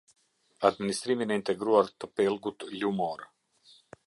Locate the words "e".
1.35-1.37